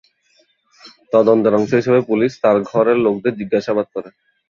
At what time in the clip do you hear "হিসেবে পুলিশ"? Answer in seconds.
1.73-2.31